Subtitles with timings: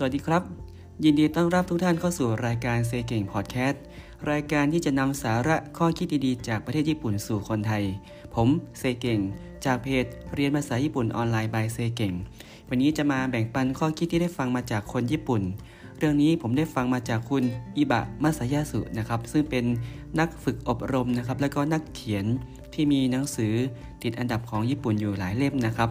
[0.00, 0.42] สวัสดีครับ
[1.04, 3.82] ยินดีต้อนรับทุกท่านเข้าสู่รายการเซเก่งพอดแคสต์
[4.30, 7.84] รายการที่จะนำสาระข้อคิดดีๆ จากประเทศญี่ปุ่นสู่คนไทย
[8.34, 8.48] ผม
[8.78, 9.20] เซเก่ง
[9.64, 10.04] จากเพจ
[10.34, 12.14] เรียนภาษาญี่ปุ่นออนไลน์บายเซเก่ง
[12.68, 15.42] วันนี้จะมาแบ่งปันข้อคิดที่ได้ฟังมาจากคนญี่ปุ่น
[15.98, 17.44] เรื่องนี้ผมได้ฟังมาจากคุณ
[17.76, 19.64] อิบะมาสายาสุนะครับซึ่งเป็น
[20.20, 22.24] นักฝึกอบรมนะครับและก็นักเขียน
[22.74, 23.52] ที่มีหนังสือ
[24.02, 25.88] ติดอันดับของญี่ปุ่นอยู่หลายเล่มนะครับ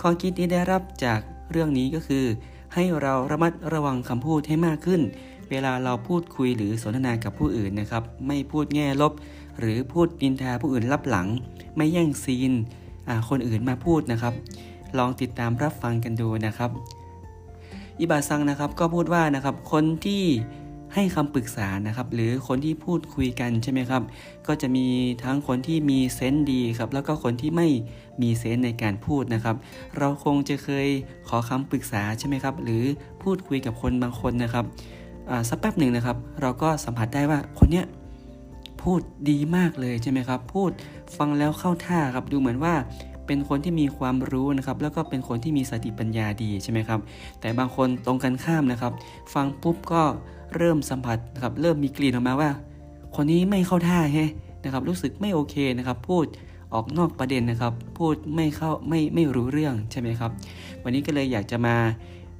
[0.00, 2.26] ข้อคิดที่ได้รับจากเรื่องนี้ก็คือ
[2.74, 5.00] ให้เราระมัดระวังคำพูดให้มากขึ้น
[5.50, 9.12] เวลาเราพูดคุยหรือสนทนากับผู้อื่นนะครับ ไม่พูดแง่ลบ
[9.60, 11.26] หรือพูดดินทาผู้อื่นลับหลัง
[11.76, 12.52] ไม่แย่งซีน
[13.28, 14.34] คนอื่นมาพูดนะครับ
[14.98, 16.70] ลองติดตามรับฟังกันดูนะครับ
[18.00, 20.24] อิบาซังนะครับก็พูดว่านะครับคนที่
[20.98, 24.02] ให้คำปรึกษานะครับหรือคนที่พูดคุยกันใช่ไหมครับ
[24.46, 24.86] ก็จะมี
[25.24, 27.68] ทั้งคนที่มีเซนส์ดีครับแล้วก็คนที่ไม่
[28.22, 29.56] มีเซนส์ในการพูดนะครับ
[29.98, 30.88] เราคงจะเคย
[31.28, 32.84] ขอคำปรึกษาใช่ไหมครับ หรือ
[33.22, 34.64] พูดคุยกับคนบางคนนะครับ
[35.48, 37.86] สักแป๊บหนึ่งนะครับ เราก็สัมผัสได้ว่าคนเนี้ย
[38.82, 40.70] พูดดีมากเลยใช่ไหมครับ พูด
[41.16, 42.74] ฟังแล้วเข้าท่าครับดูเหมือนว่า
[43.26, 47.00] เป็นคนที่มีความรู้นะครับแล้วก็เป็นคนที่มีสติปัญญาดีใช่ไหมครับ
[47.40, 48.92] แต่บางคนตรงกันข้ามนะครับ
[49.34, 50.02] ฟังปุ๊บก็
[50.56, 52.50] เริ่มสัมผัสนะครับเริ่มมีกลิ่นออกมาว่า
[53.14, 54.18] คนนี้ไม่เข้าท่าแฮ
[54.64, 56.26] นะครับรู้สึกไม่โอเคนะครับพูด
[56.74, 60.30] ออกนอกประเด็นนะครับ พูดไม่เข้าไม่ไม่รู้เรื่องใช่ไหมครับ
[60.82, 61.76] วันนี้ก็เลยอยากจะมา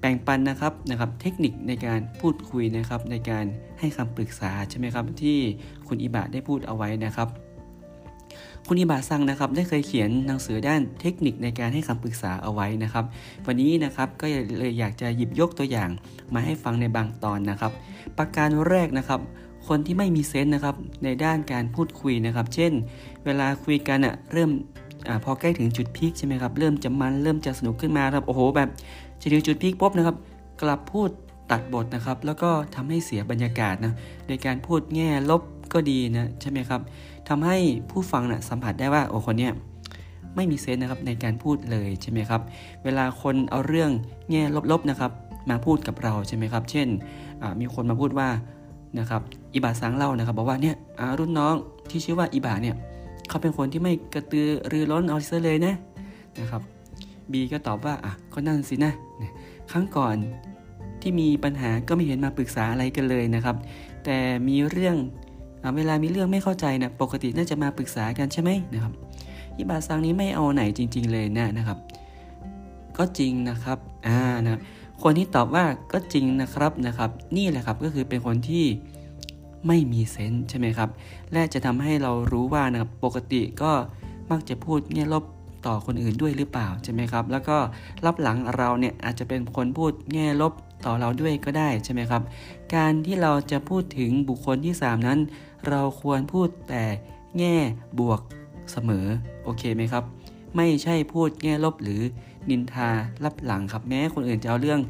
[0.01, 3.45] แบ่งปันนะครับนะครับ เทคนิคในการพูดคุยนะครับ ในการ
[3.79, 5.39] ให้คำปรึกษาใช่ไหมครับ ที่
[5.89, 7.29] คุณอิบะได้พูดเอาไว้นะครับ
[8.69, 13.05] คุณอิบาซังนะครับได้เคยเขียนหนังสือด้านเทคนิคในการให้คำปรึกษาเอาไว้นะครับ
[13.47, 14.27] วันนี้นะครับก็
[14.59, 15.91] เลยอยากจะหยิบยกตัวอย่าง
[16.35, 17.73] มาให้ฟังในบางตอนนะครับ
[18.19, 19.21] ประการแรกนะครับ
[19.69, 22.73] คนที่ไม่มีเซนส์นะครับในด้านการพูดคุยนะครับ เช่น
[23.25, 24.51] เวลาคุยกันอะเริ่ม
[25.09, 28.69] อพอใกล้ถึงจุดพีคใช่ไหมครับเริ่มจะมันเริ่มจะสนุกขึ้นมาครับโอ้โหแบบ
[29.21, 30.17] จะถึงจุดพีคปุ๊บนะครับ
[30.63, 31.11] กลับพูด
[31.51, 33.95] ตัดบทนะครับ แล้วก็ทำให้เสียบรรยากาศนะ
[34.29, 35.43] ในการพูดแง่ลบ
[35.77, 36.81] ก็ดีนะใช่ไหมครับ
[37.29, 37.57] ทำให้
[37.91, 39.53] ผู้ฟังนะ่ะสัมผัสได้ว่าโอ้คนเนี้ย
[40.37, 42.41] ไม่มีเซนนะครับในการพูดเลยใช่ไหมครับ
[42.85, 43.91] เวลาคนเอาเรื่อง
[44.31, 45.13] แง่ลบๆนะครับ
[45.51, 46.89] มาพูดกับเราใช่ไหมครับ เช่น
[47.61, 48.29] มีคนมาพูดว่า
[48.99, 49.23] นะครับ
[49.55, 50.77] อิบาสังเล่านะครับ บอกว่าเนี่ย
[51.19, 51.55] รุ่นน้อง
[51.91, 52.77] ที่ชื่อว่าอิบาเนี่ย
[53.29, 55.75] เขาเป็นคนที่ไม่กระตือรือร้นเอาเสียเลยนะ
[56.41, 56.63] นะครับ
[57.33, 58.93] บีก็ตอบว่าอะก็นั่นสินะ
[59.71, 60.17] ครั้งก่อน
[61.03, 63.57] ที่มีปัญหาก็ไม่เห็นมาปรึกษาอะไรกันเลยนะครับ
[64.05, 64.97] แต่มีเรื่อง
[65.77, 68.93] เวลามีเรื่องไม่เข้าใจนะปกติน่าจะมาปรึกษากันใช่ไหมนะครับ
[69.59, 71.79] อิบาซังนี้ไม่เอาไหนจริง ๆ เลยนะนะครับ
[72.99, 74.61] ก็จริงนะครับอ่านะ
[75.03, 78.65] คนที่ตอบว่าก็จริงนะครับนะครับ นี่แหละครับก็คือเป็นคนที่
[79.67, 80.91] ไม่มีเซนส์ใช่ไหมครับ
[81.33, 83.73] และจะทำให้เรารู้ว่านะครับปกติก็
[84.31, 85.25] มักจะพูดแง่ลบ
[85.67, 87.57] ต่อคนอื่นด้วยหรือเปล่าใช่ไหมครับ แล้วก็
[88.07, 90.53] รับหลังเราเนี่ยอาจจะเป็นคนพูดแง่ลบ
[90.85, 92.23] ต่อเราด้วยก็ได้ใช่ไหมครับ
[92.75, 95.19] การที่เราจะพูดถึงบุคคลที่ 3 นั้น
[95.69, 96.85] เราควรพูดแต่
[97.39, 97.57] แง่
[97.99, 98.21] บวก
[98.73, 99.07] เสมอ
[99.45, 100.05] โอเคไหมครับ
[100.57, 102.01] ไม่ใช่พูดแง่ลบหรือ
[102.51, 102.89] นินทา
[103.25, 104.81] รับหลังครับแม้คนอื่นจะเอาเรื่อง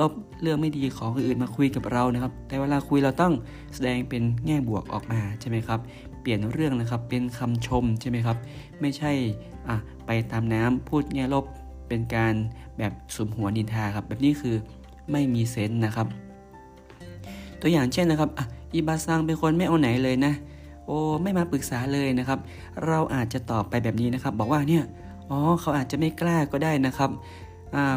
[0.00, 3.32] ลบๆเรื่องไม่ดีของคนอื่นมาคุยกับเรานะครับ แต่เวลาคุยเราต้อง
[3.74, 5.80] แสดงเป็นแง่บวกออกมาใช่ไหมครับ
[6.20, 8.36] เปลี่ยนเรื่องนะครับเป็นคำชมใช่ไหมครับ
[8.80, 9.12] ไม่ใช่
[9.68, 11.44] อะไปตามน้ำพูดแง่ลบ
[11.88, 12.34] เป็นการ
[12.78, 14.56] แบบสุมหัวนินทาครับ แบบนี้คือ
[15.12, 16.06] ไม่มีเซนต์นะครับ
[17.60, 18.30] ตัวอย่างเช่นนะครับ
[18.74, 20.32] อิบาซังเป็นคนไม่เอาไหนเลยนะ
[20.86, 22.38] โอ้ไม่มาปรึกษาเลยนะครับ
[22.86, 24.84] เราอาจจะตอบไปแบบนี้นะครับ บอกว่าเนี่ย
[25.30, 27.10] อ๋อเขาอาจจะไม่กล้าก็ได้นะครับ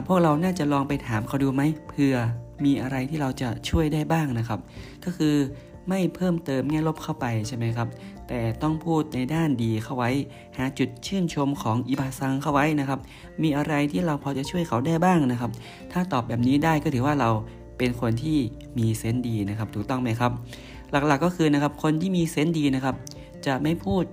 [0.07, 2.16] พวกเราน่าจะลองไปถามเขาดูไหมเผื่อ
[2.66, 4.59] มีอะไรที่เราจะช่วยได้บ้างนะครับ
[5.05, 5.35] ก็คือ
[5.88, 7.88] ไม่เพิ่มเติมแง่ลบเข้าไปใช่ไหมครับ
[8.28, 10.12] แต่ต้องพูดในด้านดีเข้าไว้
[10.58, 13.00] หาจุดชื่นชมของอิบาซังเข้าไว้นะครับ
[13.44, 15.52] มีอะไรที่เราพอจะช่วยเขาได้บ้างนะครับ
[15.92, 17.30] ถ้าตอบแบบนี้ได้ก็ถือว่าเรา
[17.78, 18.38] เป็นคนที่
[18.78, 20.31] มีเซนส์ดีนะครับ ถูกต้องไหมครับ
[20.92, 22.96] หลักๆก็คือนะครับ คนที่มีเซนส์ดีนะครับ
[23.46, 24.03] จะไม่พูด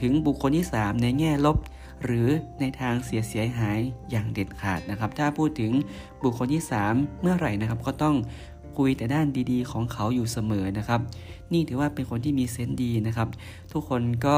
[0.00, 1.58] ถึงบุคคลที่ 3 ในแง่ลบ
[2.04, 2.28] หรือ
[2.60, 3.78] ในทางเสียเสียหาย
[4.10, 5.72] อย่างเด็ดขาดนะครับ ถ้าพูดถึง
[6.22, 8.16] บุคคลที่ 3 เมื่อไหร่นะครับ ก็ต้อง
[8.78, 11.00] คุยแต่ด้านดีๆ ของเขาอยู่เสมอนะครับ
[11.52, 13.28] นี่ถือว่าเป็นคนที่มีเซนส์ดีนะครับ
[13.72, 14.36] ทุกคนก็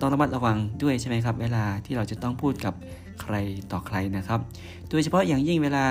[0.00, 2.74] ต้องระมัดระวังด้วยใช่ไหมครับ เวลาที่เราจะต้องพูดกับ
[3.20, 3.34] ใคร
[3.72, 4.40] ต่อใครนะครับ
[4.90, 5.84] โดยเฉพาะอย่างยิ่งเวลา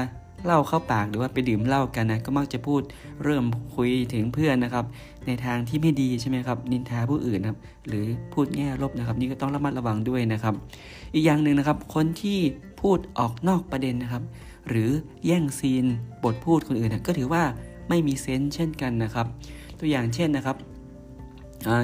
[0.45, 2.81] เล่าเข้าปากหรือว่าไปดื่มเหล้ากันนะก็มักจะพูด
[3.23, 3.45] เริ่ม
[3.75, 4.85] คุยถึงเพื่อนนะครับ
[5.27, 10.53] ในทางที่ไม่ดีใช่ไหมครับ นินทาผู้อื่นนะครับ หรือพูดแง่ลบนะครับ นี่ก็ต้องระมัดระวังด้วยนะครับ
[11.13, 12.39] อีกอย่างหนึ่งนะครับ คนที่
[12.81, 14.23] พูดออกนอกประเด็นนะครับ
[14.69, 14.89] หรือ
[15.25, 15.85] แย่งซีน
[16.23, 17.43] บทพูดคนอื่นก็ถือว่า
[17.89, 19.27] ไม่มีเซนส์เช่นกันนะครับ
[19.79, 20.57] ตัวอย่างเช่นนะครับ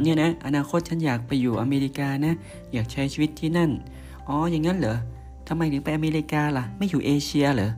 [0.04, 2.34] เนี่ยนะอนาคตฉันอยากไปอยู่อเมริกานะ
[2.74, 3.72] อยากใช้ชีวิตที่นั่น
[4.28, 4.98] อ๋ออย่างนั้นเหรอ
[5.48, 7.72] ทำไมถึงไปอเมริกาล่ะ ไม่อยู่เอเชียเหรอ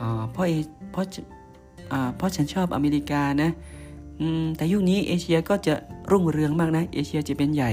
[0.00, 0.44] อ๋อเพราะ
[0.92, 1.04] เพราะ
[2.16, 3.50] เพราะฉันชอบอเมริกานะ
[4.56, 5.74] แต่ยุคนี้เอเชียก็จะ
[6.10, 7.72] รุ่งเรืองมากนะ เอเชียจะเป็นใหญ่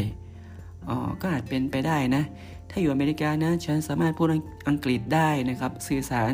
[0.87, 2.23] อ๋อก็อาจเป็นไปได้นะ
[2.69, 4.27] ถ้าอยู่อเมริกานะฉันสามารถพูด
[4.67, 6.33] อังกฤษได้นะครับ สื่อสาร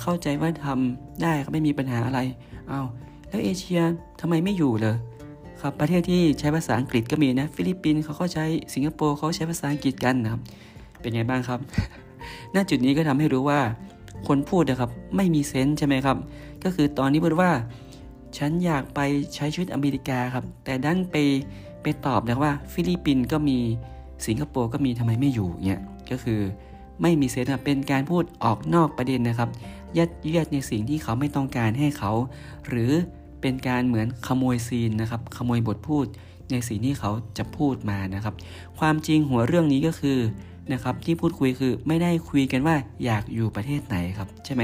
[0.00, 2.20] เข้าใจว่าทำได้ไม่มีปัญหาอะไร
[2.68, 2.80] เอา
[3.28, 3.80] แล้วเอเชีย
[4.20, 4.96] ทำไมไม่อยู่เลย
[5.60, 8.44] ครับประเทศที่ใช้ภาษาอังกฤษก็มีนะ ฟิลิปปินส์เขาก็ใช้
[8.74, 10.40] สิงคโปร์เขาใช้ภาษาอังกฤษกันนะครับ
[11.00, 11.60] เป็นไงบ้างครับ
[12.52, 13.60] หน้าจุดนี้ก็ทำให้รู้ว่า
[14.28, 16.16] คนพูดนะครับไม่มีเซนส์ใช่ไหมครับ
[16.64, 17.50] ก็คือตอนนี้พูดว่า
[18.38, 19.00] ฉันอยากไป
[19.34, 21.16] ใช้ชีวิตอเมริกาครับ แต่ดันไป
[21.82, 23.58] ไปตอบนะว่า ฟิลิปปินส์ก็มี
[24.26, 25.80] สิงคโปร์ก็มีทำไมไม่อยู่เนี่ย
[26.10, 26.40] ก็คือ
[27.02, 29.50] ไม่มีเซนส์เป็นการพูดออกนอกประเด็นนะครับ
[29.98, 32.12] ยัดเยียดในสิ่งที่เขาไม่ต้องการให้เขา
[32.68, 32.92] หรือ
[33.40, 36.06] เป็นการเหมือนขโมยซีนนะครับ ขโมยบทพูด
[36.50, 38.34] ในสิ่งที่เขาจะพูดมานะครับ
[38.78, 40.18] ความจริงหัวเรื่องนี้ก็คือ
[40.72, 44.62] นะครับที่พูดคุยคือไม่ได้คุยกันว่าอยากอยู่ประเทศไหนครับใช่ไหม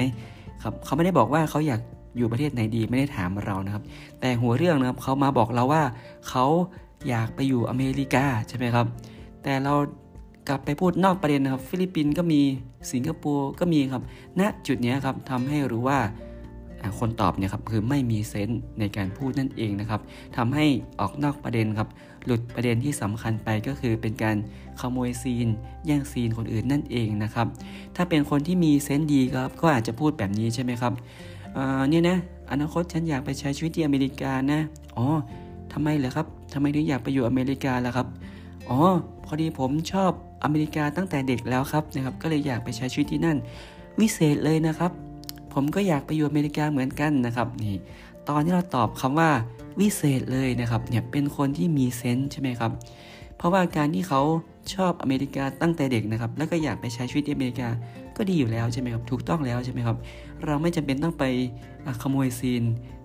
[0.63, 1.81] ครับเขาไม่ได้บอกว่าเขาอยาก
[2.17, 3.83] อยู่ประเทศไหนดีไม่ได้ถามเรานะครับ
[4.21, 5.83] แต่หัวเรื่องนะครับเขามาบอกเราว่า
[6.29, 6.45] เขา
[7.09, 8.87] อยากไปอยู่อเมริกาใช่ไหมครับ
[9.43, 9.75] แต่เรา
[10.49, 12.41] กลับไปพูดนอกประเด็นนะครับ ฟิลิปปินส์ก็มี
[12.93, 14.03] สิงคโปร์ก็มีครับ
[14.39, 15.99] ณนะจุดนี้ครับทำให้รู้ว่า
[16.99, 20.01] คนตอบเนี่ยครับคือไม่มีเซนส์ในการพูดนั่นเองนะครับ
[20.37, 20.67] ทำให้
[21.01, 21.89] ออกนอกประเด็นครับ
[22.25, 24.37] หลุดประเด็นที่สำคัญไปก็คือเป็นการ
[24.81, 25.49] ขโมยซีน
[25.87, 27.47] แย่งซีนคนอื่นนั่นเองนะครับ
[27.97, 30.93] ถ้าเป็นคนที่มีเซนส์ดีครับก็อาจจะพูดแบบนี้ใช่ไหมครับ
[31.89, 32.19] เนี่ยนะ
[32.51, 34.61] อนาคตฉันอยากไปใช้ชีวิตที่อเมริกานะ
[34.97, 35.07] อ๋อ
[35.73, 38.07] ทำไมเหรอครับทำไมถึงอยากไปอยู่อเมริกาล่ะครับ
[38.71, 38.81] อ๋อ
[39.25, 40.11] พอดีผมชอบ
[40.45, 43.37] อเมริกาตั้งแต่เด็กแล้วครับนะครับ ก็เลยอยากไปใช้ชีวิตที่นั่น
[44.01, 44.93] วิเศษเลยนะครับ
[45.53, 47.77] ผมก็อยากไปอยู่อเมริกาเหมือนกันนะครับนี่
[48.29, 49.31] ตอนที่เราตอบคำว่า
[49.81, 52.73] วิเศษเลยนะครับเนี่ยเป็นคนที่มีเซนส์ใช่ไหมครับ
[53.37, 54.21] เพราะว่าการที่เขา
[54.75, 57.69] ชอบอเมริกาตั้งแต่เด็กนะครับ แล้วก็อยากไปใช้ชีวิตที่อเมริกา
[58.21, 59.97] ก็ดีอยู่แล้วใช่ไหมครับถูกต้องแล้วใช่ไหมครับ
[60.45, 61.25] เราไม่จำเป็นต้องไป
[62.03, 62.63] ขโมยซีน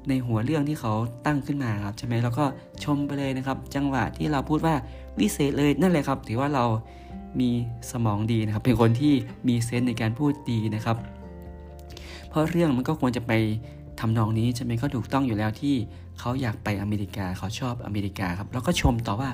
[0.10, 0.94] ในหัวเรื่องที่เขา
[1.26, 2.46] ตั้งขึ้นมาครับใช่ไหมเราก็
[2.84, 4.76] ชมไปเลยนะครับ จังหวะที่เราพูดว่า
[5.20, 6.66] วิเศษเลยนั่นแหละครับ ถือว่าเรา
[7.40, 7.50] มี
[7.92, 9.14] สมองดีนะครับ เป็นคนที่
[9.48, 10.98] มีเซนส์ในการพูดดีนะครับ
[12.30, 13.32] เพราะเรื่องมันก็ควรจะไป
[14.00, 15.75] ทำนองนี้ใช่ไหมก็ถูกต้องอยู่แล้วที่
[16.19, 19.30] เขาอยากไปอเมริกาเขาชอบอเมริกาครับแล้วก็ชมต่อว่า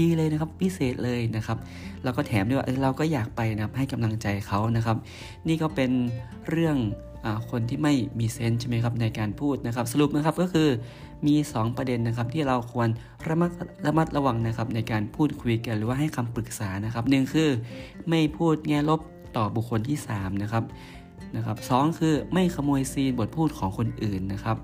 [0.00, 1.58] ดีเลยนะครับพิเศษเลยนะครับ
[2.04, 4.96] แล้วก็แถมด้วยว่าเราก็อยากไปนะครับให้กำลังใจเขานะครับ
[5.48, 5.90] นี่ก็เป็น
[6.50, 6.76] เรื่อง
[7.24, 10.68] อคนที่ไม่มีเซนส์ใช่ไหมครับในการพูดนะครับ สรุปนะครับก็คือ
[11.26, 12.88] มี 2 ประเด็นนะครับที่เราควร
[13.28, 13.50] ระมัด
[13.86, 17.48] ระมัดระวังนะครับในการพูดคุยกันหรือว่าให้คำปรึกษานะครับหนึ่งคือ
[18.08, 19.00] ไม่พูดแง่ลบ
[19.36, 20.64] ต่อบุคคลที่3นะครับ
[21.36, 24.56] นะครับสคือไม่ขโมยซีนบทพูดของคนอื่นนะครับ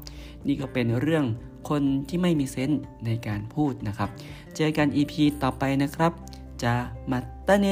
[0.46, 1.24] นี่ก็เป็นเรื่อง
[1.68, 4.08] คนที่ไม่มีเซนส์ในการพูดนะครับ
[4.56, 6.12] เจอกัน EP ต่อไปนะครับ
[6.64, 6.74] จะ
[7.10, 7.68] มาตาเน